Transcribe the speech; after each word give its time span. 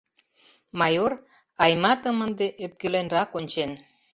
Майор 0.79 1.11
Айматым 1.63 2.17
ынде 2.25 2.47
ӧпкеленрак 2.65 3.29
ончен. 3.37 3.71